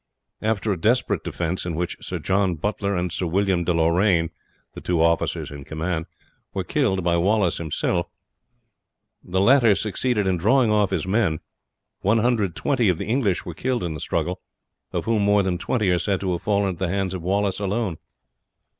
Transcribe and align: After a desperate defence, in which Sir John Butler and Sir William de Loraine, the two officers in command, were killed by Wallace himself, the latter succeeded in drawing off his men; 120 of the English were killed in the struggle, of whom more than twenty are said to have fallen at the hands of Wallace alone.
After 0.41 0.71
a 0.71 0.81
desperate 0.81 1.23
defence, 1.23 1.63
in 1.63 1.75
which 1.75 1.95
Sir 2.01 2.17
John 2.17 2.55
Butler 2.55 2.95
and 2.95 3.11
Sir 3.11 3.27
William 3.27 3.63
de 3.63 3.71
Loraine, 3.71 4.31
the 4.73 4.81
two 4.81 4.99
officers 4.99 5.51
in 5.51 5.63
command, 5.63 6.07
were 6.55 6.63
killed 6.63 7.03
by 7.03 7.17
Wallace 7.17 7.59
himself, 7.59 8.07
the 9.23 9.39
latter 9.39 9.75
succeeded 9.75 10.25
in 10.25 10.37
drawing 10.37 10.71
off 10.71 10.89
his 10.89 11.05
men; 11.05 11.37
120 12.01 12.89
of 12.89 12.97
the 12.97 13.05
English 13.05 13.45
were 13.45 13.53
killed 13.53 13.83
in 13.83 13.93
the 13.93 13.99
struggle, 13.99 14.41
of 14.91 15.05
whom 15.05 15.21
more 15.21 15.43
than 15.43 15.59
twenty 15.59 15.91
are 15.91 15.99
said 15.99 16.19
to 16.21 16.31
have 16.31 16.41
fallen 16.41 16.69
at 16.69 16.79
the 16.79 16.89
hands 16.89 17.13
of 17.13 17.21
Wallace 17.21 17.59
alone. 17.59 17.97